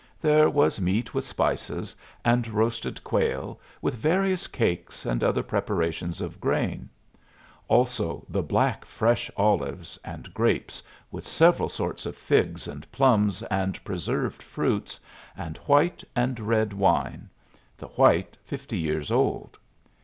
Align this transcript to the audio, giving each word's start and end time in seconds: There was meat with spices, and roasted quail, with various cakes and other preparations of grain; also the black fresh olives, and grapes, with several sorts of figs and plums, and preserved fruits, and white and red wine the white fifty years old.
There 0.19 0.49
was 0.49 0.81
meat 0.81 1.13
with 1.13 1.25
spices, 1.25 1.95
and 2.25 2.47
roasted 2.47 3.03
quail, 3.03 3.59
with 3.83 3.93
various 3.93 4.47
cakes 4.47 5.05
and 5.05 5.23
other 5.23 5.43
preparations 5.43 6.21
of 6.21 6.39
grain; 6.41 6.89
also 7.67 8.25
the 8.27 8.41
black 8.41 8.83
fresh 8.83 9.29
olives, 9.37 9.99
and 10.03 10.33
grapes, 10.33 10.81
with 11.11 11.27
several 11.27 11.69
sorts 11.69 12.07
of 12.07 12.15
figs 12.17 12.67
and 12.67 12.91
plums, 12.91 13.43
and 13.43 13.77
preserved 13.83 14.41
fruits, 14.41 14.99
and 15.37 15.57
white 15.67 16.03
and 16.15 16.39
red 16.39 16.73
wine 16.73 17.29
the 17.77 17.89
white 17.89 18.35
fifty 18.43 18.79
years 18.79 19.11
old. 19.11 19.55